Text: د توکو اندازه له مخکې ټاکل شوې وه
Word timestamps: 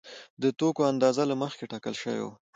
د 0.41 0.43
توکو 0.59 0.81
اندازه 0.91 1.23
له 1.31 1.35
مخکې 1.43 1.69
ټاکل 1.71 1.95
شوې 2.01 2.21
وه 2.23 2.33